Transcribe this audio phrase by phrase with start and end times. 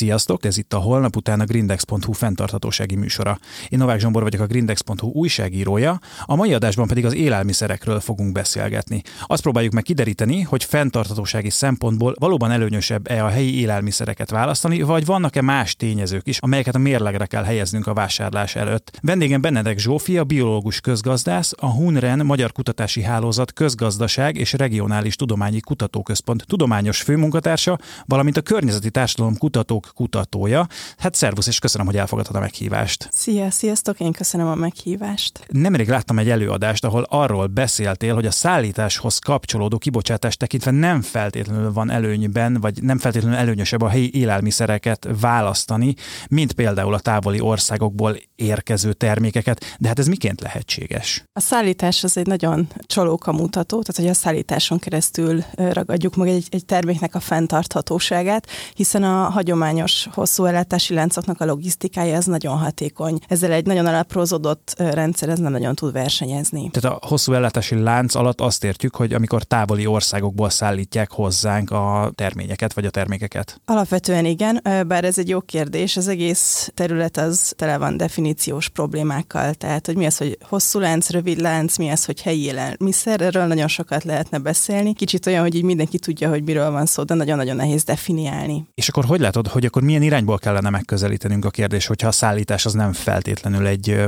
[0.00, 3.38] Sziasztok, ez itt a holnap után a grindex.hu fenntarthatósági műsora.
[3.68, 9.02] Én Novák Zsombor vagyok a grindex.hu újságírója, a mai adásban pedig az élelmiszerekről fogunk beszélgetni.
[9.26, 15.42] Azt próbáljuk meg kideríteni, hogy fenntarthatósági szempontból valóban előnyösebb-e a helyi élelmiszereket választani, vagy vannak-e
[15.42, 18.98] más tényezők is, amelyeket a mérlegre kell helyeznünk a vásárlás előtt.
[19.02, 26.44] Vendégem Benedek Zsófia, biológus közgazdász, a Hunren Magyar Kutatási Hálózat közgazdaság és regionális tudományi kutatóközpont
[26.46, 30.66] tudományos főmunkatársa, valamint a környezeti társadalom kutatók kutatója.
[30.98, 33.08] Hát szervusz, és köszönöm, hogy elfogadtad a meghívást.
[33.12, 35.46] Szia, sziasztok, én köszönöm a meghívást.
[35.48, 41.72] Nemrég láttam egy előadást, ahol arról beszéltél, hogy a szállításhoz kapcsolódó kibocsátás tekintve nem feltétlenül
[41.72, 45.94] van előnyben, vagy nem feltétlenül előnyösebb a helyi élelmiszereket választani,
[46.28, 49.76] mint például a távoli országokból érkező termékeket.
[49.78, 51.24] De hát ez miként lehetséges?
[51.32, 56.46] A szállítás az egy nagyon csalóka mutató, tehát hogy a szállításon keresztül ragadjuk meg egy,
[56.50, 63.18] egy terméknek a fenntarthatóságát, hiszen a hagyományos hosszú ellátási láncoknak a logisztikája ez nagyon hatékony.
[63.28, 66.70] Ezzel egy nagyon alaprózódott rendszer ez nem nagyon tud versenyezni.
[66.70, 72.12] Tehát a hosszú ellátási lánc alatt azt értjük, hogy amikor távoli országokból szállítják hozzánk a
[72.14, 73.60] terményeket vagy a termékeket.
[73.64, 77.96] Alapvetően igen, bár ez egy jó kérdés, az egész terület az tele van
[78.30, 82.42] definíciós problémákkal, tehát hogy mi az, hogy hosszú lánc, rövid lánc, mi az, hogy helyi
[82.42, 84.94] élelmiszer, erről nagyon sokat lehetne beszélni.
[84.94, 88.64] Kicsit olyan, hogy így mindenki tudja, hogy miről van szó, de nagyon-nagyon nehéz definiálni.
[88.74, 92.66] És akkor hogy látod, hogy akkor milyen irányból kellene megközelítenünk a kérdés, hogyha a szállítás
[92.66, 94.00] az nem feltétlenül egy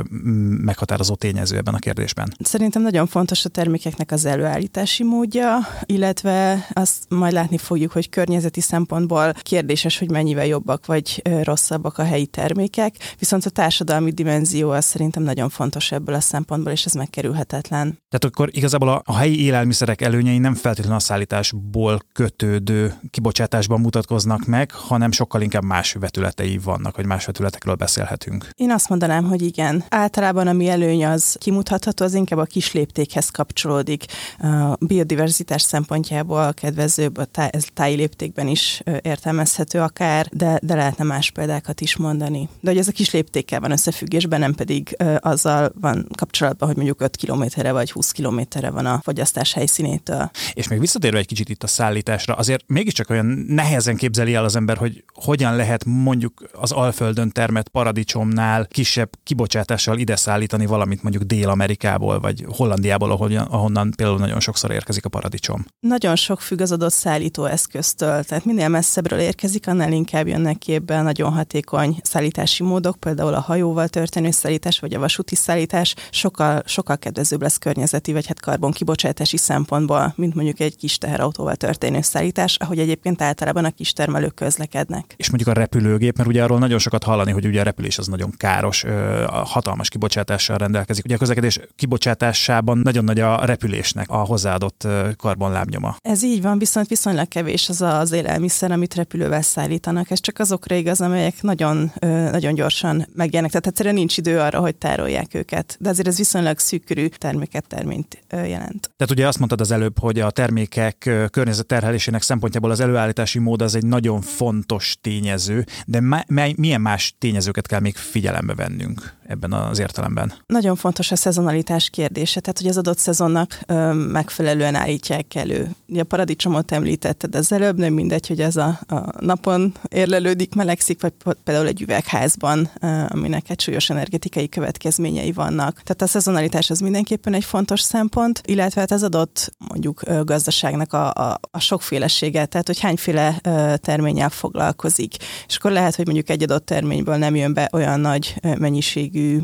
[0.65, 2.35] meghatározó tényező ebben a kérdésben?
[2.39, 8.61] Szerintem nagyon fontos a termékeknek az előállítási módja, illetve azt majd látni fogjuk, hogy környezeti
[8.61, 14.85] szempontból kérdéses, hogy mennyivel jobbak vagy rosszabbak a helyi termékek, viszont a társadalmi dimenzió az
[14.85, 17.99] szerintem nagyon fontos ebből a szempontból, és ez megkerülhetetlen.
[18.09, 24.45] Tehát akkor igazából a, a helyi élelmiszerek előnyei nem feltétlenül a szállításból kötődő kibocsátásban mutatkoznak
[24.45, 28.49] meg, hanem sokkal inkább más vetületei vannak, vagy más vetületekről beszélhetünk.
[28.55, 29.85] Én azt mondanám, hogy igen.
[29.89, 34.05] Általában ami előny az kimutatható, az inkább a kis léptékhez kapcsolódik.
[34.39, 41.05] A biodiverzitás szempontjából kedvezőbb, a tá- ez táji léptékben is értelmezhető akár, de, de lehetne
[41.05, 42.49] más példákat is mondani.
[42.61, 47.01] De hogy ez a kis léptékkel van összefüggésben, nem pedig azzal van kapcsolatban, hogy mondjuk
[47.01, 50.31] 5 kilométerre vagy 20 kilométerre van a fogyasztás helyszínétől.
[50.53, 54.57] És még visszatérve egy kicsit itt a szállításra, azért mégiscsak olyan nehezen képzeli el az
[54.57, 61.23] ember, hogy hogyan lehet mondjuk az Alföldön termett paradicsomnál kisebb kibocsátással ide szállítani valamit mondjuk
[61.25, 65.67] Dél-Amerikából, vagy Hollandiából, ahonnan, ahonnan például nagyon sokszor érkezik a paradicsom.
[65.81, 71.33] Nagyon sok függ az adott szállítóeszköztől, tehát minél messzebbről érkezik, annál inkább jönnek képbe nagyon
[71.33, 77.43] hatékony szállítási módok, például a hajóval történő szállítás, vagy a vasúti szállítás sokkal, sokkal kedvezőbb
[77.43, 83.23] lesz környezeti, vagy hát karbonkibocsátási szempontból, mint mondjuk egy kis teherautóval történő szállítás, ahogy egyébként
[83.23, 85.15] általában a kis termelők közlekednek.
[85.17, 88.07] És mondjuk a repülőgép, mert ugye arról nagyon sokat hallani, hogy ugye a repülés az
[88.07, 88.85] nagyon káros,
[89.27, 91.05] hatalmas kibocsátással rendelkezik.
[91.05, 95.97] Ugye a közlekedés kibocsátásában nagyon nagy a repülésnek a hozzáadott karbonlábnyoma.
[96.01, 100.11] Ez így van, viszont viszonylag kevés az az élelmiszer, amit repülővel szállítanak.
[100.11, 101.93] Ez csak azokra igaz, amelyek nagyon,
[102.31, 103.51] nagyon gyorsan megjelennek.
[103.51, 105.77] Tehát egyszerűen nincs idő arra, hogy tárolják őket.
[105.81, 108.91] De azért ez viszonylag szűkörű terméket, terményt jelent.
[108.97, 113.75] Tehát ugye azt mondtad az előbb, hogy a termékek környezetterhelésének szempontjából az előállítási mód az
[113.75, 116.25] egy nagyon fontos tényező, de
[116.57, 120.33] milyen más tényezőket kell még figyelembe vennünk ebben az értelemben?
[120.47, 125.71] Nagyon fontos a szezonalitás kérdése, tehát hogy az adott szezonnak ö, megfelelően állítják elő.
[125.89, 131.01] Ugye a paradicsomot említetted az előbb, nem mindegy, hogy ez a, a napon érlelődik, melegszik,
[131.01, 131.13] vagy
[131.45, 135.73] például egy üvegházban, ö, aminek egy súlyos energetikai következményei vannak.
[135.73, 141.11] Tehát a szezonalitás az mindenképpen egy fontos szempont, illetve hát az adott mondjuk gazdaságnak a,
[141.13, 143.39] a, a sokfélesége, tehát hogy hányféle
[143.77, 145.15] terménnyel foglalkozik.
[145.47, 149.39] És akkor lehet, hogy mondjuk egy adott terményből nem jön be olyan nagy mennyiségű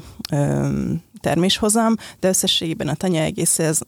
[1.21, 3.79] terméshozam, de összességében a tanya egész ez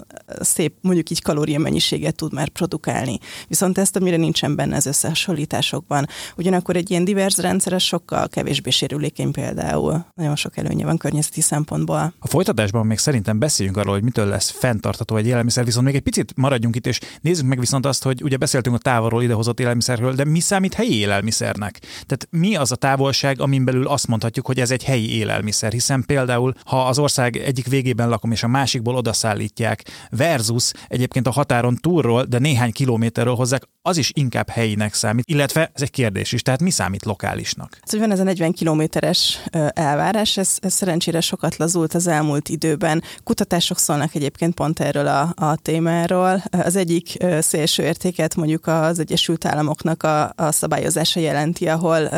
[0.41, 3.19] szép, mondjuk így kalóriamennyiséget tud már produkálni.
[3.49, 6.07] Viszont ezt, amire nincsen benne az összehasonlításokban.
[6.37, 10.05] Ugyanakkor egy ilyen divers rendszer sokkal kevésbé sérülékeny például.
[10.15, 12.13] Nagyon sok előnye van környezeti szempontból.
[12.19, 16.01] A folytatásban még szerintem beszéljünk arról, hogy mitől lesz fenntartató egy élelmiszer, viszont még egy
[16.01, 20.15] picit maradjunk itt, és nézzük meg viszont azt, hogy ugye beszéltünk a távolról idehozott élelmiszerről,
[20.15, 21.79] de mi számít helyi élelmiszernek?
[22.07, 26.05] Tehát mi az a távolság, amin belül azt mondhatjuk, hogy ez egy helyi élelmiszer, hiszen
[26.07, 31.31] például, ha az ország ország egyik végében lakom, és a másikból odaszállítják, versus egyébként a
[31.31, 36.33] határon túlról, de néhány kilométerről hozzák, az is inkább helyinek számít, illetve ez egy kérdés
[36.33, 37.75] is, tehát mi számít lokálisnak?
[37.75, 39.41] Hát, hogy van ez a 40 kilométeres
[39.73, 43.03] elvárás, ez, ez szerencsére sokat lazult az elmúlt időben.
[43.25, 46.43] Kutatások szólnak egyébként pont erről a, a témáról.
[46.51, 52.11] Az egyik szélső értéket mondjuk az Egyesült Államoknak a, a szabályozása jelenti, ahol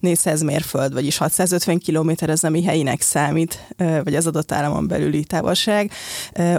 [0.00, 5.90] 400 mérföld, vagyis 650 kilométer az, ami helyinek számít, vagy az adott államon belüli távolság.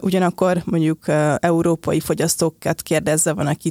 [0.01, 1.07] Ugyanakkor mondjuk
[1.39, 3.69] európai fogyasztókat kérdezve van, aki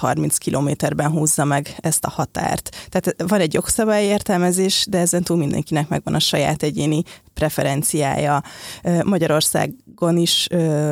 [0.00, 2.86] 15-30 kilométerben húzza meg ezt a határt.
[2.88, 7.02] Tehát van egy jogszabály értelmezés, de ezen túl mindenkinek megvan a saját egyéni
[7.38, 8.42] preferenciája.
[9.04, 10.46] Magyarországon is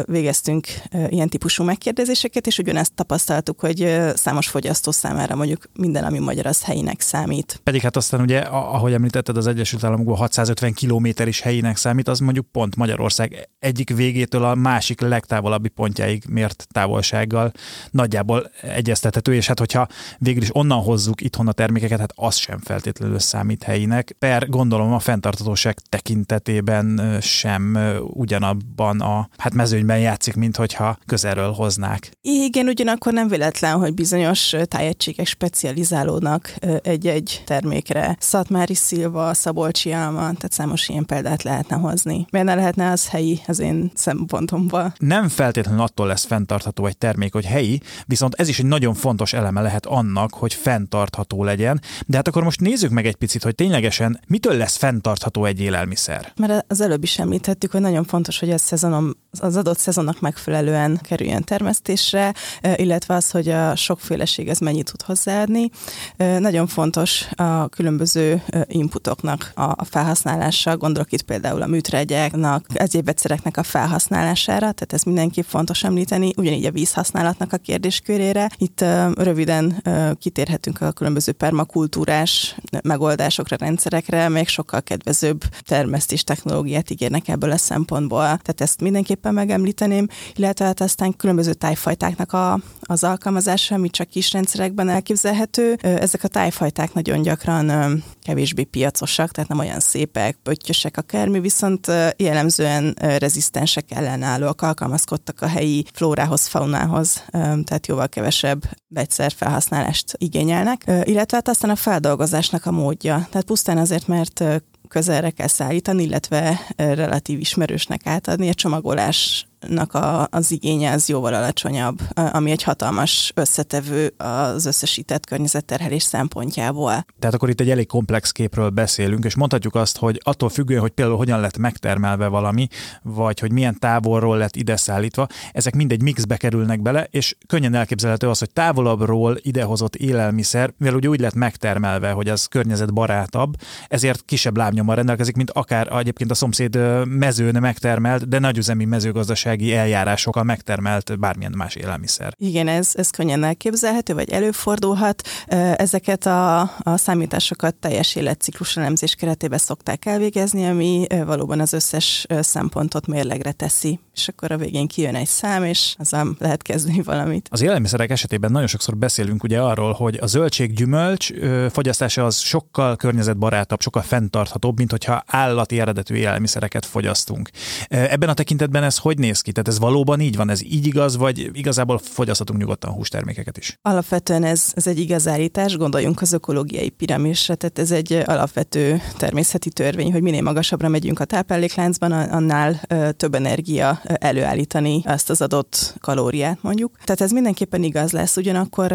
[0.04, 0.66] végeztünk
[1.08, 6.62] ilyen típusú megkérdezéseket, és ugyanezt tapasztaltuk, hogy számos fogyasztó számára mondjuk minden, ami magyar, az
[6.62, 7.60] helyinek számít.
[7.62, 12.18] Pedig hát aztán ugye, ahogy említetted, az Egyesült Államokban 650 kilométer is helyinek számít, az
[12.18, 17.52] mondjuk pont Magyarország egyik végétől a másik legtávolabbi pontjáig mért távolsággal
[17.90, 19.86] nagyjából egyeztethető, és hát hogyha
[20.18, 24.16] végül is onnan hozzuk itthon a termékeket, hát az sem feltétlenül számít helyinek.
[24.18, 31.52] Per gondolom a fenntartatóság tekintet tekintetében sem ugyanabban a hát mezőnyben játszik, mint hogyha közelről
[31.52, 32.10] hoznák.
[32.20, 38.16] Igen, ugyanakkor nem véletlen, hogy bizonyos tájegységek specializálódnak egy-egy termékre.
[38.20, 42.26] Szatmári Szilva, Szabolcsi Alma, tehát számos ilyen példát lehetne hozni.
[42.30, 44.94] Miért ne lehetne az helyi az én szempontomban?
[44.98, 49.32] Nem feltétlenül attól lesz fenntartható egy termék, hogy helyi, viszont ez is egy nagyon fontos
[49.32, 51.80] eleme lehet annak, hogy fenntartható legyen.
[52.06, 56.25] De hát akkor most nézzük meg egy picit, hogy ténylegesen mitől lesz fenntartható egy élelmiszer.
[56.36, 61.00] Mert az előbb is említettük, hogy nagyon fontos, hogy a szezonom, az adott szezonnak megfelelően
[61.02, 62.34] kerüljön termesztésre,
[62.76, 65.70] illetve az, hogy a sokféleség ez mennyit tud hozzáadni.
[66.16, 73.62] Nagyon fontos a különböző inputoknak a felhasználása, gondolok itt például a műtrágyáknak, egyéb vegyszereknek a
[73.62, 78.50] felhasználására, tehát ez mindenképp fontos említeni, ugyanígy a vízhasználatnak a kérdéskörére.
[78.56, 78.84] Itt
[79.14, 79.82] röviden
[80.18, 87.56] kitérhetünk a különböző permakultúrás megoldásokra, rendszerekre, még sokkal kedvezőbb termesztés és technológiát ígérnek ebből a
[87.56, 88.18] szempontból.
[88.18, 94.32] Tehát ezt mindenképpen megemlíteném, illetve hát aztán különböző tájfajtáknak a, az alkalmazása, ami csak kis
[94.32, 95.74] rendszerekben elképzelhető.
[95.74, 101.86] Ezek a tájfajták nagyon gyakran kevésbé piacosak, tehát nem olyan szépek, pöttyösek akármi, viszont
[102.16, 107.24] jellemzően rezisztensek, ellenállóak, alkalmazkodtak a helyi flórához, faunához,
[107.64, 113.26] tehát jóval kevesebb vegyszer felhasználást igényelnek, illetve hát aztán a feldolgozásnak a módja.
[113.30, 114.44] Tehát pusztán azért, mert
[114.88, 118.48] közelre kell szállítani, illetve relatív ismerősnek átadni.
[118.48, 126.02] A csomagolás a, az igénye az jóval alacsonyabb, ami egy hatalmas összetevő az összesített környezetterhelés
[126.02, 127.04] szempontjából.
[127.18, 130.90] Tehát akkor itt egy elég komplex képről beszélünk, és mondhatjuk azt, hogy attól függően, hogy
[130.90, 132.68] például hogyan lett megtermelve valami,
[133.02, 138.28] vagy hogy milyen távolról lett ide szállítva, ezek mindegy mixbe kerülnek bele, és könnyen elképzelhető
[138.28, 143.54] az, hogy távolabbról idehozott élelmiszer, mivel ugye úgy lett megtermelve, hogy az környezetbarátabb,
[143.88, 149.74] ezért kisebb lábnyommal rendelkezik, mint akár egyébként a szomszéd mezőn megtermelt, de nagyüzemi mezőgazdaság gazdasági
[149.74, 152.32] eljárásokkal megtermelt bármilyen más élelmiszer.
[152.36, 155.28] Igen, ez, ez könnyen elképzelhető, vagy előfordulhat.
[155.76, 163.06] Ezeket a, a számításokat teljes életciklus elemzés keretében szokták elvégezni, ami valóban az összes szempontot
[163.06, 167.48] mérlegre teszi, és akkor a végén kijön egy szám, és azzal lehet kezdeni valamit.
[167.50, 171.30] Az élelmiszerek esetében nagyon sokszor beszélünk ugye arról, hogy a zöldség gyümölcs
[171.70, 177.50] fogyasztása az sokkal környezetbarátabb, sokkal fenntarthatóbb, mint hogyha állati eredetű élelmiszereket fogyasztunk.
[177.88, 179.45] Ebben a tekintetben ez hogy néz ki?
[179.52, 183.78] Tehát ez valóban így van, ez így igaz, vagy igazából fogyasztatunk nyugodtan hústermékeket is?
[183.82, 189.70] Alapvetően ez, ez egy igaz állítás, gondoljunk az ökológiai piramisra, tehát ez egy alapvető természeti
[189.70, 192.80] törvény, hogy minél magasabbra megyünk a táplálékláncban, annál
[193.16, 196.98] több energia előállítani ezt az adott kalóriát mondjuk.
[197.04, 198.92] Tehát ez mindenképpen igaz lesz, ugyanakkor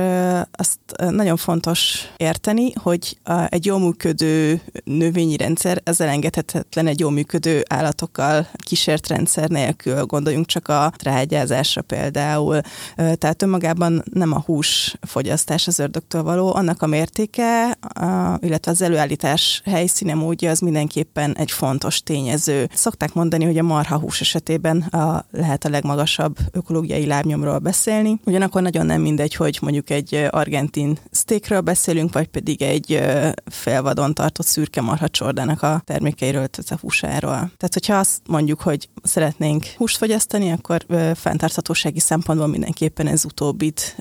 [0.52, 0.80] azt
[1.10, 3.18] nagyon fontos érteni, hogy
[3.50, 10.31] egy jól működő növényi rendszer, ez elengedhetetlen egy jól működő állatokkal kísért rendszer nélkül, gondoljunk
[10.32, 12.62] gondoljunk csak a trágyázásra például.
[12.96, 17.78] Tehát önmagában nem a hús fogyasztás az ördögtől való, annak a mértéke,
[18.40, 22.70] illetve az előállítás helyszíne módja az mindenképpen egy fontos tényező.
[22.74, 28.20] Szokták mondani, hogy a marha hús esetében a, lehet a legmagasabb ökológiai lábnyomról beszélni.
[28.26, 33.02] Ugyanakkor nagyon nem mindegy, hogy mondjuk egy argentin steakről beszélünk, vagy pedig egy
[33.46, 37.30] felvadon tartott szürke marha csordának a termékeiről, tehát a húsáról.
[37.32, 40.20] Tehát, hogyha azt mondjuk, hogy szeretnénk húst fogyasztani,
[40.52, 40.86] akkor
[41.16, 43.96] fenntarthatósági szempontból mindenképpen ez utóbbit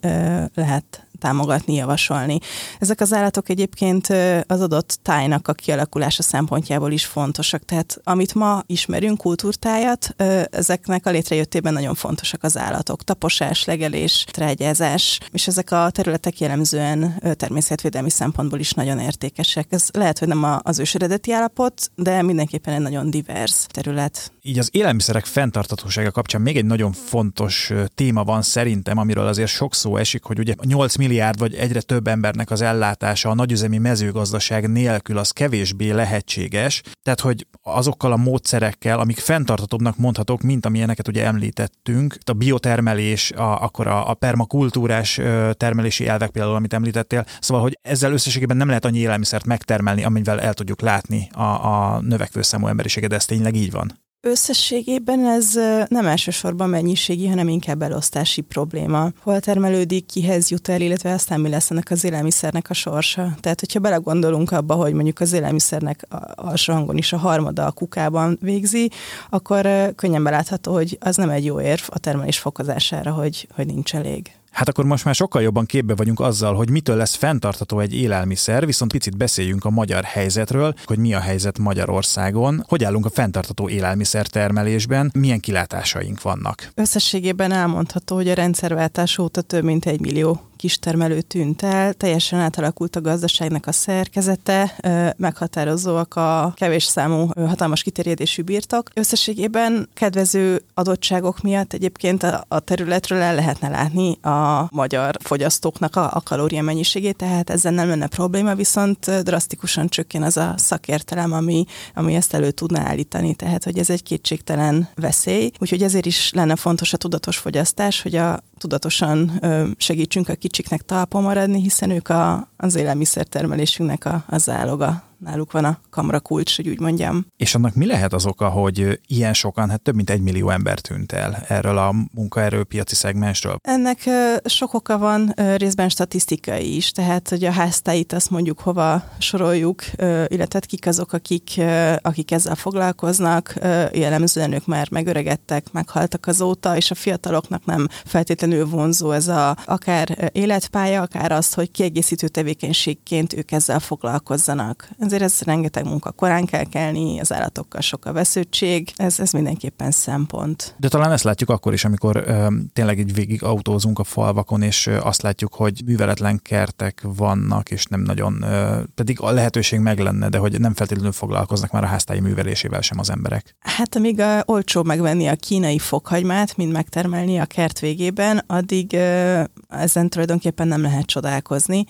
[0.54, 2.38] lehet támogatni, javasolni.
[2.78, 4.06] Ezek az állatok egyébként
[4.46, 7.64] az adott tájnak a kialakulása szempontjából is fontosak.
[7.64, 10.14] Tehát amit ma ismerünk, kultúrtájat,
[10.50, 13.04] ezeknek a létrejöttében nagyon fontosak az állatok.
[13.04, 19.66] Taposás, legelés, trágyázás, és ezek a területek jellemzően természetvédelmi szempontból is nagyon értékesek.
[19.70, 24.32] Ez lehet, hogy nem az ős eredeti állapot, de mindenképpen egy nagyon divers terület.
[24.42, 29.74] Így az élelmiszerek fenntartatósága kapcsán még egy nagyon fontos téma van szerintem, amiről azért sok
[29.74, 34.71] szó esik, hogy ugye 8 milliárd vagy egyre több embernek az ellátása a nagyüzemi mezőgazdaság
[34.71, 36.83] nélkül az kevésbé lehetséges.
[37.02, 43.62] Tehát, hogy azokkal a módszerekkel, amik fenntartatóbbnak mondhatók, mint amilyeneket ugye említettünk, a biotermelés, a,
[43.62, 45.21] akkor a, a permakultúrás
[45.52, 50.40] termelési elvek például, amit említettél, szóval, hogy ezzel összességében nem lehet annyi élelmiszert megtermelni, amivel
[50.40, 53.93] el tudjuk látni a, a növekvő számú emberiséget, ez tényleg így van.
[54.22, 55.54] Összességében ez
[55.88, 59.08] nem elsősorban mennyiségi, hanem inkább elosztási probléma.
[59.22, 63.34] Hol termelődik, kihez jut el, illetve aztán mi lesz ennek az élelmiszernek a sorsa.
[63.40, 68.38] Tehát, hogyha belegondolunk abba, hogy mondjuk az élelmiszernek alsó hangon is a harmada a kukában
[68.40, 68.90] végzi,
[69.30, 73.94] akkor könnyen belátható, hogy az nem egy jó érv a termelés fokozására, hogy, hogy nincs
[73.94, 74.39] elég.
[74.50, 78.66] Hát akkor most már sokkal jobban képbe vagyunk azzal, hogy mitől lesz fenntartató egy élelmiszer,
[78.66, 83.69] viszont picit beszéljünk a magyar helyzetről, hogy mi a helyzet Magyarországon, hogy állunk a fenntartató
[83.69, 86.71] élelmiszer termelésben, milyen kilátásaink vannak.
[86.75, 92.97] Összességében elmondható, hogy a rendszerváltás óta több mint egy millió kistermelő tűnt el, teljesen átalakult
[92.97, 94.75] a gazdaságnak a szerkezete,
[95.17, 98.90] meghatározóak a kevés számú hatalmas kiterjedésű birtok.
[98.95, 106.21] Összességében kedvező adottságok miatt egyébként a területről el lehetne látni a magyar fogyasztóknak a, a
[106.21, 111.64] kalória mennyiségét, tehát ezzel nem lenne probléma, viszont drasztikusan csökken az a szakértelem, ami,
[111.95, 115.50] ami ezt elő tudná állítani, tehát hogy ez egy kétségtelen veszély.
[115.59, 119.40] Úgyhogy ezért is lenne fontos a tudatos fogyasztás, hogy a tudatosan
[119.76, 125.64] segítsünk a kicsiknek talpon maradni, hiszen ők a, az élelmiszertermelésünknek a, a záloga náluk van
[125.64, 127.26] a kamra kulcs, hogy úgy mondjam.
[127.36, 130.78] És annak mi lehet az oka, hogy ilyen sokan, hát több mint egy millió ember
[130.78, 133.56] tűnt el erről a munkaerőpiaci szegmensről?
[133.62, 134.08] Ennek
[134.44, 139.84] sok oka van, részben statisztikai is, tehát hogy a háztáit azt mondjuk hova soroljuk,
[140.26, 141.60] illetve kik azok, akik,
[141.96, 143.54] akik ezzel foglalkoznak,
[143.92, 150.30] jellemzően ők már megöregedtek, meghaltak azóta, és a fiataloknak nem feltétlenül vonzó ez a akár
[150.32, 156.11] életpálya, akár az, hogy kiegészítő tevékenységként ők ezzel foglalkozzanak azért ez rengeteg munka.
[156.11, 160.75] Korán kell kelni, az állatokkal sok a vesződtség, ez, ez mindenképpen szempont.
[160.79, 164.87] De talán ezt látjuk akkor is, amikor ö, tényleg egy végig autózunk a falvakon, és
[164.87, 169.99] ö, azt látjuk, hogy műveletlen kertek vannak, és nem nagyon, ö, pedig a lehetőség meg
[169.99, 173.57] lenne, de hogy nem feltétlenül foglalkoznak már a háztáji művelésével sem az emberek.
[173.61, 179.43] Hát amíg a, olcsó megvenni a kínai fokhagymát, mint megtermelni a kert végében, addig ö,
[179.69, 181.85] ezen tulajdonképpen nem lehet csodálkozni.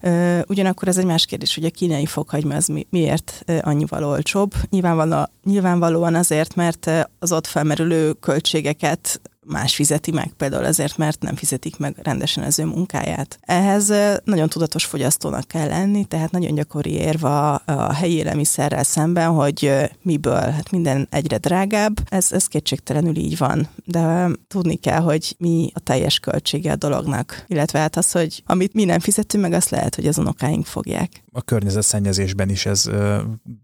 [0.00, 4.54] Ö, ugyanakkor ez egy más kérdés, hogy a kínai fokhagyma az mi, miért annyival olcsóbb.
[4.70, 11.36] Nyilvánvaló, nyilvánvalóan azért, mert az ott felmerülő költségeket más fizeti meg, például ezért, mert nem
[11.36, 13.38] fizetik meg rendesen az ő munkáját.
[13.40, 13.92] Ehhez
[14.24, 19.72] nagyon tudatos fogyasztónak kell lenni, tehát nagyon gyakori érv a, a helyi élelmiszerrel szemben, hogy
[20.02, 25.70] miből, hát minden egyre drágább, ez, ez kétségtelenül így van, de tudni kell, hogy mi
[25.74, 29.70] a teljes költsége a dolognak, illetve hát az, hogy amit mi nem fizetünk meg, azt
[29.70, 31.22] lehet, hogy az unokáink fogják.
[31.32, 32.90] A környezetszennyezésben is ez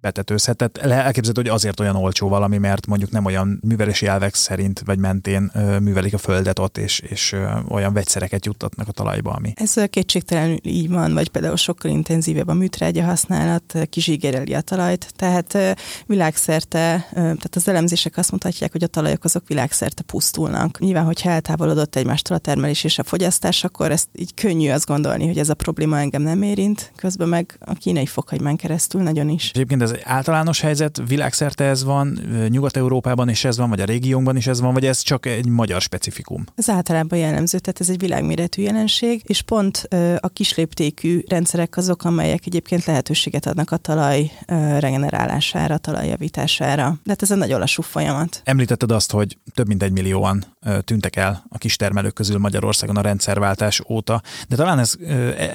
[0.00, 0.56] betetőzhet.
[0.56, 4.98] Tehát elképzelhető, hogy azért olyan olcsó valami, mert mondjuk nem olyan művelési elvek szerint vagy
[4.98, 7.36] mentén művelik a földet ott, és, és
[7.68, 9.52] olyan vegyszereket juttatnak a talajba, ami.
[9.54, 15.58] Ez kétségtelenül így van, vagy például sokkal intenzívebb a műtrágya használat, kizsigereli a talajt, tehát
[16.06, 20.78] világszerte, tehát az elemzések azt mutatják, hogy a talajok azok világszerte pusztulnak.
[20.78, 25.26] Nyilván, hogyha eltávolodott egymástól a termelés és a fogyasztás, akkor ezt így könnyű azt gondolni,
[25.26, 29.50] hogy ez a probléma engem nem érint, közben meg a kínai fokhagymán keresztül nagyon is.
[29.54, 34.36] Egyébként ez egy általános helyzet, világszerte ez van, Nyugat-Európában is ez van, vagy a régiónkban
[34.36, 36.44] is ez van, vagy ez csak egy magyar specifikum?
[36.54, 39.88] Ez általában jellemző, tehát ez egy világméretű jelenség, és pont
[40.20, 44.30] a kisléptékű rendszerek azok, amelyek egyébként lehetőséget adnak a talaj
[44.78, 46.98] regenerálására, talajjavítására.
[47.02, 48.40] De hát ez egy nagyon lassú folyamat.
[48.44, 50.44] Említetted azt, hogy több mint egy millióan
[50.84, 54.94] tűntek el a kistermelők közül Magyarországon a rendszerváltás óta, de talán ez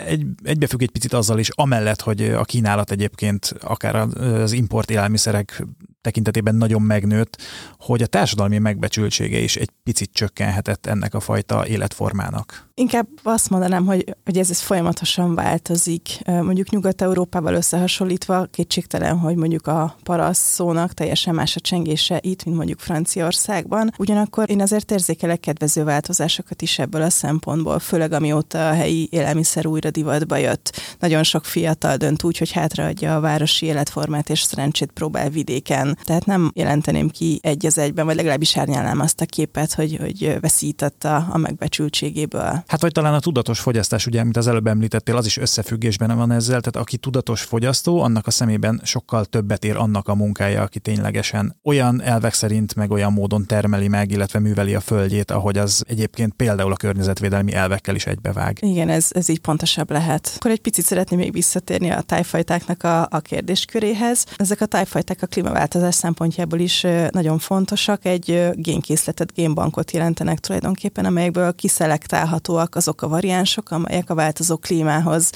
[0.05, 5.65] egy, egybefügg egy picit azzal is, amellett, hogy a kínálat egyébként akár az import élelmiszerek
[6.05, 7.41] tekintetében nagyon megnőtt,
[7.79, 12.67] hogy a társadalmi megbecsültsége is egy picit csökkenhetett ennek a fajta életformának.
[12.73, 16.19] Inkább azt mondanám, hogy, hogy ez, ez folyamatosan változik.
[16.25, 22.57] Mondjuk Nyugat-Európával összehasonlítva kétségtelen, hogy mondjuk a parasz szónak teljesen más a csengése itt, mint
[22.57, 23.91] mondjuk Franciaországban.
[23.97, 29.65] Ugyanakkor én azért érzékelek kedvező változásokat is ebből a szempontból, főleg amióta a helyi élelmiszer
[29.65, 30.81] újra divatba jött.
[30.99, 35.94] Nagyon sok fiatal dönt úgy, hogy hátraadja a városi életformát és szerencsét próbál vidéken.
[36.03, 40.37] Tehát nem jelenteném ki egy az egyben, vagy legalábbis árnyálnám azt a képet, hogy, hogy
[40.39, 42.63] veszített a, a megbecsültségéből.
[42.67, 46.31] Hát vagy talán a tudatos fogyasztás, ugye, amit az előbb említettél, az is összefüggésben van
[46.31, 50.79] ezzel, tehát aki tudatos fogyasztó, annak a szemében sokkal többet ér annak a munkája, aki
[50.79, 55.83] ténylegesen olyan elvek szerint, meg olyan módon termeli meg, illetve műveli a földjét, ahogy az
[55.87, 58.57] egyébként például a környezetvédelmi elvekkel is egybevág.
[58.61, 60.33] Igen, ez, ez így pontosabb lehet.
[60.35, 64.25] Akkor egy picit szeretném még visszatérni a tájfajtáknak a, a kérdésköréhez.
[64.37, 68.05] Ezek a tájfajták a klímaváltozás szempontjából is nagyon fontosak.
[68.05, 75.29] Egy génkészletet, génbankot jelentenek tulajdonképpen, amelyekből kiszelektálhatóak azok a variánsok, amelyek a változó klímához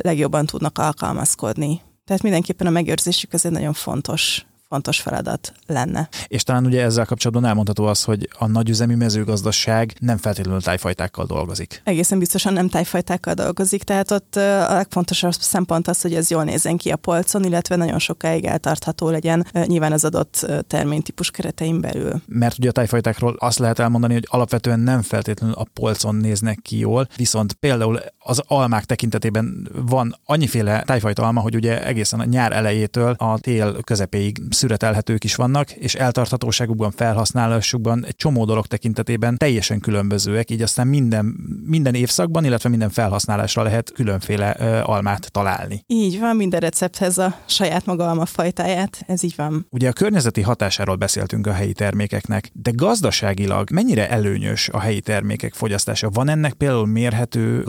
[0.00, 1.80] legjobban tudnak alkalmazkodni.
[2.04, 6.08] Tehát mindenképpen a megőrzésük ez egy nagyon fontos fontos feladat lenne.
[6.26, 11.80] És talán ugye ezzel kapcsolatban elmondható az, hogy a nagyüzemi mezőgazdaság nem feltétlenül tájfajtákkal dolgozik.
[11.84, 16.76] Egészen biztosan nem tájfajtákkal dolgozik, tehát ott a legfontosabb szempont az, hogy ez jól nézzen
[16.76, 22.22] ki a polcon, illetve nagyon sokáig eltartható legyen nyilván az adott terménytípus keretein belül.
[22.26, 26.78] Mert ugye a tájfajtákról azt lehet elmondani, hogy alapvetően nem feltétlenül a polcon néznek ki
[26.78, 32.52] jól, viszont például az almák tekintetében van annyiféle tájfajta alma, hogy ugye egészen a nyár
[32.52, 39.80] elejétől a tél közepéig szüretelhetők is vannak, és eltarthatóságukban, felhasználásukban egy csomó dolog tekintetében teljesen
[39.80, 41.24] különbözőek, így aztán minden,
[41.66, 45.84] minden évszakban, illetve minden felhasználásra lehet különféle ö, almát találni.
[45.86, 49.66] Így van, minden recepthez a saját maga almafajtáját, ez így van.
[49.70, 55.54] Ugye a környezeti hatásáról beszéltünk a helyi termékeknek, de gazdaságilag mennyire előnyös a helyi termékek
[55.54, 56.10] fogyasztása?
[56.10, 57.62] Van ennek például mérhető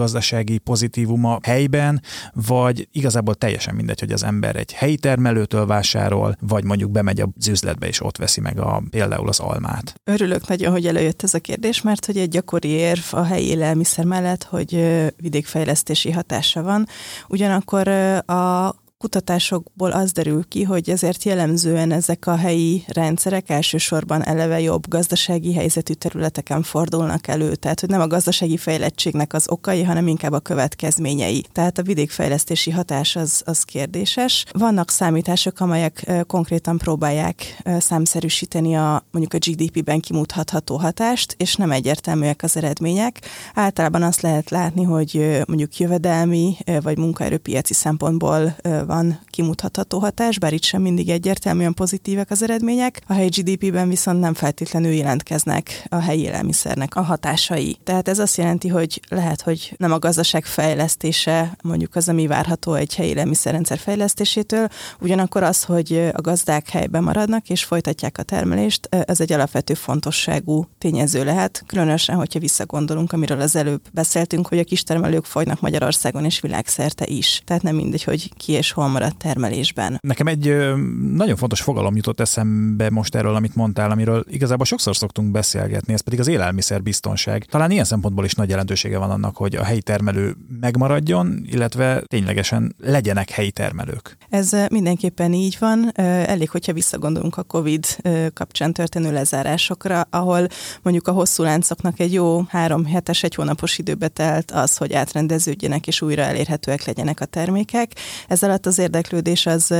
[0.46, 2.02] gazdasági pozitívuma helyben,
[2.34, 7.48] vagy igazából teljesen mindegy, hogy az ember egy helyi termelőtől vásárol, vagy mondjuk bemegy az
[7.48, 9.94] üzletbe és ott veszi meg a, például az almát.
[10.04, 14.06] Örülök nagyon, hogy előjött ez a kérdés, mert hogy egy gyakori érv a helyi élelmiszer
[14.06, 14.70] mellett, hogy
[15.18, 16.88] vidékfejlesztési hatása van.
[17.28, 24.62] Ugyanakkor a kutatásokból az derül ki, hogy ezért jellemzően ezek a helyi rendszerek elsősorban eleve
[24.62, 27.56] jobb gazdasági helyzetű területeken fordulnak elő.
[27.56, 31.46] Tehát, hogy nem a gazdasági fejlettségnek az okai, hanem inkább a következményei.
[31.52, 34.46] Tehát a vidékfejlesztési hatás az, az kérdéses.
[34.52, 42.44] Vannak számítások, amelyek konkrétan próbálják számszerűsíteni a mondjuk a GDP-ben kimutatható hatást, és nem egyértelműek
[42.44, 43.22] az eredmények.
[43.54, 50.64] Általában azt lehet látni, hogy mondjuk jövedelmi vagy munkaerőpiaci szempontból van kimutatható hatás, bár itt
[50.64, 53.02] sem mindig egyértelműen pozitívek az eredmények.
[53.08, 57.78] A helyi GDP-ben viszont nem feltétlenül jelentkeznek a helyi élelmiszernek a hatásai.
[57.84, 62.74] Tehát ez azt jelenti, hogy lehet, hogy nem a gazdaság fejlesztése mondjuk az, ami várható
[62.74, 64.68] egy helyi élelmiszerrendszer fejlesztésétől,
[65.00, 70.68] ugyanakkor az, hogy a gazdák helyben maradnak és folytatják a termelést, ez egy alapvető fontosságú
[70.78, 76.40] tényező lehet, különösen, hogyha visszagondolunk, amiről az előbb beszéltünk, hogy a kistermelők folynak Magyarországon és
[76.40, 77.42] világszerte is.
[77.46, 80.00] Tehát nem mindegy, hogy ki és hol maradt termelésben.
[80.02, 80.74] Nekem egy
[81.14, 86.02] nagyon fontos fogalom jutott eszembe most erről, amit mondtál, amiről igazából sokszor szoktunk beszélgetni, ez
[86.02, 87.46] pedig az élelmiszerbiztonság.
[87.46, 92.76] Talán ilyen szempontból is nagy jelentősége van annak, hogy a helyi termelő megmaradjon, illetve ténylegesen
[92.80, 94.18] legyenek helyi termelők.
[94.30, 95.92] Ez mindenképpen így van.
[95.96, 97.86] Elég, hogyha visszagondolunk a COVID
[98.34, 100.48] kapcsán történő lezárásokra, ahol
[100.82, 105.88] mondjuk a hosszú láncoknak egy jó három hetes, egy hónapos időbe telt az, hogy átrendeződjenek
[105.88, 107.92] és újra elérhetőek legyenek a termékek.
[108.28, 109.74] Ez alatt az érdeklődés az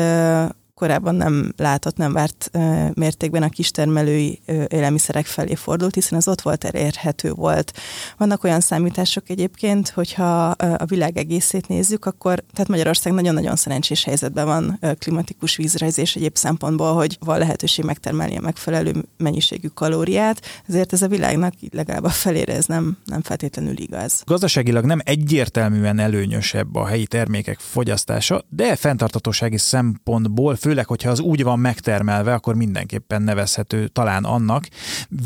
[0.76, 2.52] korábban nem látott, nem várt
[2.94, 7.74] mértékben a kistermelői élelmiszerek felé fordult, hiszen az ott volt elérhető volt.
[8.18, 14.46] Vannak olyan számítások egyébként, hogyha a világ egészét nézzük, akkor tehát Magyarország nagyon-nagyon szerencsés helyzetben
[14.46, 21.02] van klimatikus vízrajzés egyéb szempontból, hogy van lehetőség megtermelni a megfelelő mennyiségű kalóriát, ezért ez
[21.02, 24.22] a világnak legalább a felére ez nem, nem feltétlenül igaz.
[24.26, 31.44] Gazdaságilag nem egyértelműen előnyösebb a helyi termékek fogyasztása, de fenntartatósági szempontból főleg, hogyha az úgy
[31.44, 34.68] van megtermelve, akkor mindenképpen nevezhető talán annak.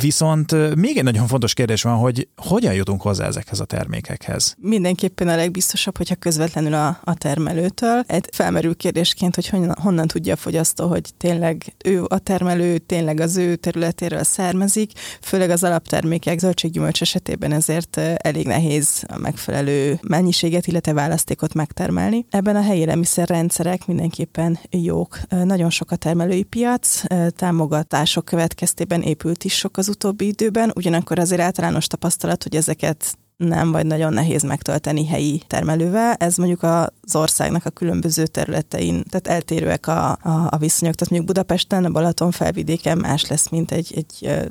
[0.01, 4.55] Viszont még egy nagyon fontos kérdés van, hogy hogyan jutunk hozzá ezekhez a termékekhez?
[4.57, 8.03] Mindenképpen a legbiztosabb, hogyha közvetlenül a, a termelőtől.
[8.07, 13.19] Egy felmerül kérdésként, hogy honnan, honnan tudja a fogyasztó, hogy tényleg ő a termelő, tényleg
[13.19, 20.67] az ő területéről származik, főleg az alaptermékek zöldséggyümölcs esetében ezért elég nehéz a megfelelő mennyiséget,
[20.67, 22.25] illetve választékot megtermelni.
[22.29, 22.87] Ebben a helyi
[23.25, 27.01] rendszerek mindenképpen jók nagyon sok a termelői piac,
[27.35, 33.71] támogatások következtében épült is sok az utóbbi időben, ugyanakkor azért általános tapasztalat, hogy ezeket nem,
[33.71, 36.13] vagy nagyon nehéz megtölteni helyi termelővel.
[36.13, 40.17] Ez mondjuk az országnak a különböző területein, tehát eltérőek a, a,
[40.49, 40.95] a viszonyok.
[40.95, 44.41] Tehát mondjuk Budapesten, a Balaton felvidéken más lesz, mint egy, egy,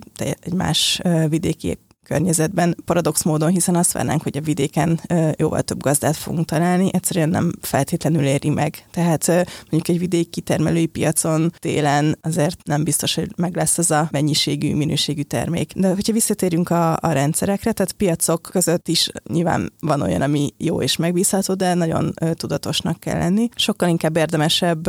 [0.41, 5.01] egy más vidéki környezetben, paradox módon, hiszen azt várnánk, hogy a vidéken
[5.37, 8.87] jóval több gazdát fogunk találni, egyszerűen nem feltétlenül éri meg.
[8.90, 9.27] Tehát
[9.61, 14.75] mondjuk egy vidéki kitermelői piacon télen azért nem biztos, hogy meg lesz az a mennyiségű,
[14.75, 15.73] minőségű termék.
[15.73, 20.83] De hogyha visszatérünk a, a rendszerekre, tehát piacok között is nyilván van olyan, ami jó
[20.83, 23.49] és megbízható, de nagyon tudatosnak kell lenni.
[23.55, 24.87] Sokkal inkább érdemesebb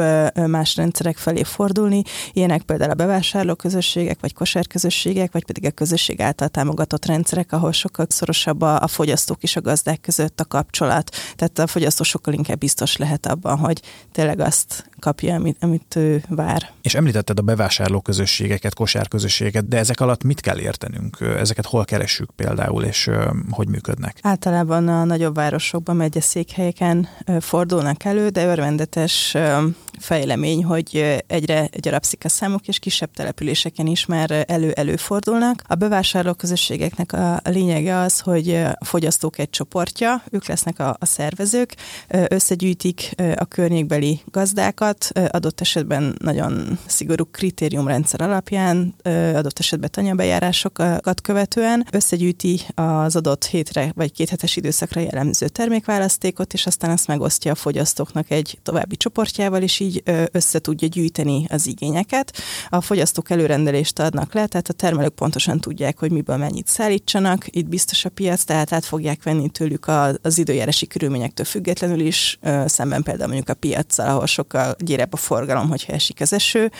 [0.47, 2.01] más rendszerek felé fordulni,
[2.31, 8.05] ilyenek például a bevásárlóközösségek, vagy kosárközösségek, vagy pedig a közösség által támogatott rendszerek, ahol sokkal
[8.09, 11.15] szorosabb a, a fogyasztók és a gazdák között a kapcsolat.
[11.35, 16.23] Tehát a fogyasztó sokkal inkább biztos lehet abban, hogy tényleg azt kapja, amit, amit ő
[16.29, 16.71] vár.
[16.81, 21.17] És említetted a bevásárló közösségeket, kosárközösségeket, de ezek alatt mit kell értenünk?
[21.39, 23.09] Ezeket hol keressük például, és
[23.49, 24.17] hogy működnek?
[24.21, 27.07] Általában a nagyobb városokban, székhelyeken
[27.39, 29.35] fordulnak elő, de örvendetes
[29.99, 35.61] fejlemény, hogy egyre gyarapszik a számok, és kisebb településeken is már elő-előfordulnak.
[35.67, 41.05] A bevásárló közösségeknek a lényege az, hogy a fogyasztók egy csoportja, ők lesznek a, a
[41.05, 41.75] szervezők,
[42.07, 44.88] összegyűjtik a környékbeli gazdákat,
[45.29, 48.95] adott esetben nagyon szigorú kritériumrendszer alapján,
[49.33, 56.65] adott esetben tanyabejárásokat követően, összegyűjti az adott hétre vagy két hetes időszakra jellemző termékválasztékot, és
[56.65, 62.37] aztán azt megosztja a fogyasztóknak egy további csoportjával, és így össze tudja gyűjteni az igényeket.
[62.69, 67.45] A fogyasztók előrendelést adnak le, tehát a termelők pontosan tudják, hogy miből mennyit szállítsanak.
[67.49, 69.87] Itt biztos a piac, tehát át fogják venni tőlük
[70.21, 75.69] az időjárási körülményektől függetlenül is, szemben például mondjuk a piaccal, ahol sokkal gyérebb a forgalom,
[75.69, 76.71] hogyha esik az eső.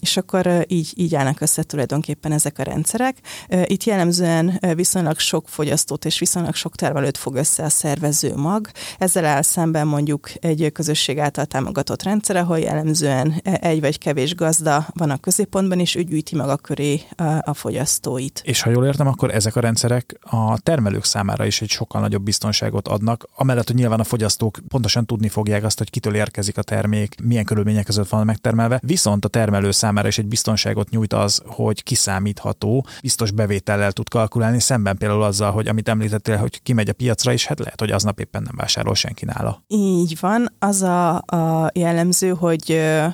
[0.00, 3.16] És akkor így, így állnak össze tulajdonképpen ezek a rendszerek.
[3.64, 8.68] Itt jellemzően viszonylag sok fogyasztót és viszonylag sok termelőt fog össze a szervező mag.
[8.98, 14.86] Ezzel áll szemben mondjuk egy közösség által támogatott rendszer, ahol jellemzően egy vagy kevés gazda
[14.94, 18.42] van a középpontban, és ő gyűjti maga köré a, a fogyasztóit.
[18.44, 22.22] És ha jól értem, akkor ezek a rendszerek a termelők számára is egy sokkal nagyobb
[22.22, 26.62] biztonságot adnak, amellett, hogy nyilván a fogyasztók pontosan tudni fogják azt, hogy kitől érkezik a
[26.62, 31.42] termék, milyen körülmények között van megtermelve, viszont a termelő számára is egy biztonságot nyújt az,
[31.46, 36.92] hogy kiszámítható, biztos bevétellel tud kalkulálni, szemben például azzal, hogy amit említettél, hogy kimegy a
[36.92, 39.62] piacra, és hát lehet, hogy aznap éppen nem vásárol senki nála.
[39.66, 42.70] Így van, az a, a jellemző, hogy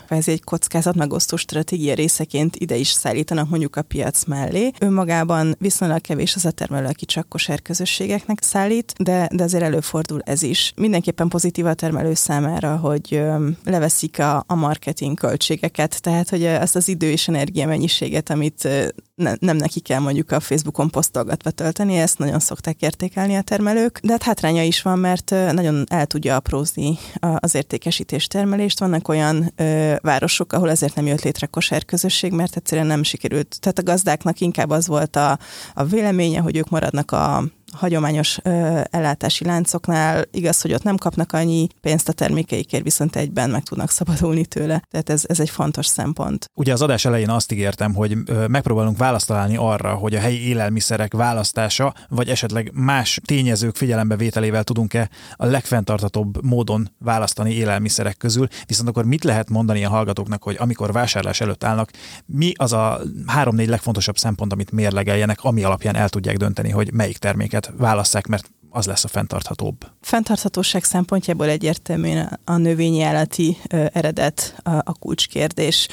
[0.09, 4.70] ez egy kockázat megosztó stratégia részeként ide is szállítanak mondjuk a piac mellé.
[4.81, 10.42] Önmagában viszonylag kevés az a termelő, aki csak kosárközösségeknek szállít, de, de azért előfordul ez
[10.42, 10.72] is.
[10.76, 13.22] Mindenképpen pozitív a termelő számára, hogy
[13.64, 18.68] leveszik a, a marketing költségeket, tehát hogy azt az idő és energia mennyiséget, amit
[19.14, 24.01] ne, nem neki kell mondjuk a Facebookon posztolgatva tölteni, ezt nagyon szokták értékelni a termelők,
[24.03, 26.99] de hát hátránya is van, mert nagyon el tudja aprózni
[27.38, 28.79] az értékesítés termelést.
[28.79, 33.57] Vannak olyan ö, városok, ahol ezért nem jött létre kosárközösség, mert egyszerűen nem sikerült.
[33.61, 35.38] Tehát a gazdáknak inkább az volt a,
[35.75, 41.33] a véleménye, hogy ők maradnak a hagyományos ö, ellátási láncoknál igaz, hogy ott nem kapnak
[41.33, 44.83] annyi pénzt a termékeikért, viszont egyben meg tudnak szabadulni tőle.
[44.90, 46.50] Tehát ez, ez egy fontos szempont.
[46.54, 48.16] Ugye az adás elején azt ígértem, hogy
[48.48, 55.11] megpróbálunk választ találni arra, hogy a helyi élelmiszerek választása, vagy esetleg más tényezők figyelembevételével tudunk-e
[55.37, 58.46] a legfenntartatóbb módon választani élelmiszerek közül.
[58.66, 61.90] Viszont akkor mit lehet mondani a hallgatóknak, hogy amikor vásárlás előtt állnak,
[62.26, 67.18] mi az a három-négy legfontosabb szempont, amit mérlegeljenek, ami alapján el tudják dönteni, hogy melyik
[67.18, 69.87] terméket terméket válasszák, mert az lesz a fenntarthatóbb.
[70.00, 73.57] Fenntarthatóság szempontjából egyértelműen a növényi állati
[73.92, 75.88] eredet a, a kulcskérdés.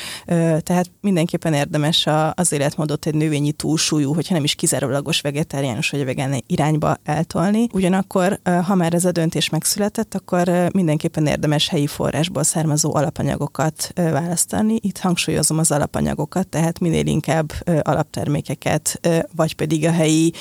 [0.60, 6.06] Tehát mindenképpen érdemes a, az életmódot egy növényi túlsúlyú, hogyha nem is kizárólagos vegetáriánus vagy
[6.06, 7.68] vegán irányba eltolni.
[7.74, 14.78] Ugyanakkor, ha már ez a döntés megszületett, akkor mindenképpen érdemes helyi forrásból származó alapanyagokat választani.
[14.82, 19.00] Itt hangsúlyozom az alapanyagokat, tehát minél inkább alaptermékeket,
[19.36, 20.34] vagy pedig a helyi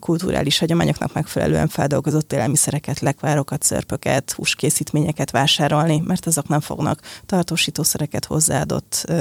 [0.00, 8.24] kulturális hagyományoknak megfelelő megfelelően feldolgozott élelmiszereket, lekvárokat, szörpöket, húskészítményeket vásárolni, mert azok nem fognak tartósítószereket,
[8.24, 9.12] hozzáadott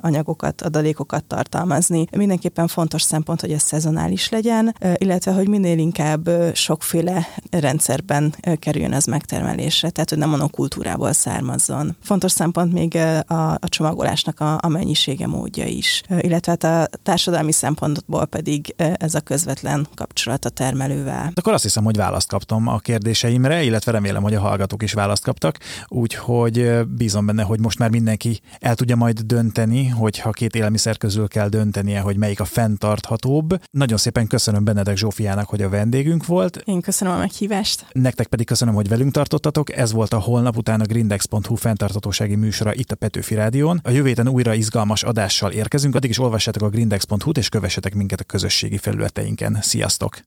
[0.00, 2.06] anyagokat, adalékokat tartalmazni.
[2.16, 9.04] Mindenképpen fontos szempont, hogy ez szezonális legyen, illetve hogy minél inkább sokféle rendszerben kerüljön ez
[9.04, 11.96] megtermelésre, tehát hogy nem monokultúrából származzon.
[12.02, 12.96] Fontos szempont még
[13.26, 19.14] a, a csomagolásnak a, a mennyisége módja is, illetve hát a társadalmi szempontból pedig ez
[19.14, 21.32] a közvetlen kapcsolat a termelővel.
[21.34, 25.22] Akkor azt hiszem, hogy választ kaptam a kérdéseimre, illetve remélem, hogy a hallgatók is választ
[25.22, 30.96] kaptak, úgyhogy bízom benne, hogy most már mindenki el tudja majd dönteni, hogyha két élelmiszer
[30.96, 33.60] közül kell döntenie, hogy melyik a fenntarthatóbb.
[33.70, 36.56] Nagyon szépen köszönöm Benedek Zsófiának, hogy a vendégünk volt.
[36.64, 37.86] Én köszönöm a meghívást.
[37.92, 39.76] Nektek pedig köszönöm, hogy velünk tartottatok.
[39.76, 43.80] Ez volt a holnap után a grindex.hu fenntarthatósági műsora itt a Petőfi Rádión.
[43.82, 48.20] A jövő héten újra izgalmas adással érkezünk, addig is olvassátok a grindex.hu-t és kövessetek minket
[48.20, 49.58] a közösségi felületeinken.
[49.60, 50.16] Sziasztok!